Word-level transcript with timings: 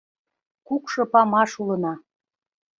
Кукшо 0.67 1.03
Памаш 1.11 1.51
улына. 1.61 1.93